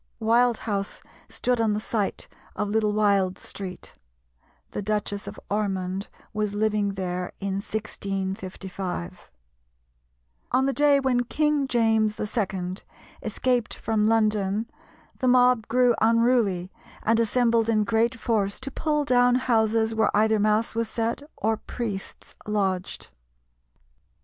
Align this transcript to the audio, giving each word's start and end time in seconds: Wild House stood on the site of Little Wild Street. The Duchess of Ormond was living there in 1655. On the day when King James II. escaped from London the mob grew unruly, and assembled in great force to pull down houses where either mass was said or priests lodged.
Wild 0.19 0.57
House 0.65 1.03
stood 1.29 1.61
on 1.61 1.73
the 1.73 1.79
site 1.79 2.27
of 2.55 2.67
Little 2.69 2.91
Wild 2.91 3.37
Street. 3.37 3.93
The 4.71 4.81
Duchess 4.81 5.27
of 5.27 5.39
Ormond 5.47 6.09
was 6.33 6.55
living 6.55 6.93
there 6.93 7.33
in 7.37 7.57
1655. 7.61 9.29
On 10.51 10.65
the 10.65 10.73
day 10.73 10.99
when 10.99 11.23
King 11.25 11.67
James 11.67 12.19
II. 12.19 12.77
escaped 13.21 13.75
from 13.75 14.07
London 14.07 14.67
the 15.19 15.27
mob 15.27 15.67
grew 15.67 15.93
unruly, 16.01 16.71
and 17.03 17.19
assembled 17.19 17.69
in 17.69 17.83
great 17.83 18.15
force 18.19 18.59
to 18.61 18.71
pull 18.71 19.05
down 19.05 19.35
houses 19.35 19.93
where 19.93 20.09
either 20.17 20.39
mass 20.39 20.73
was 20.73 20.89
said 20.89 21.21
or 21.37 21.57
priests 21.57 22.33
lodged. 22.47 23.09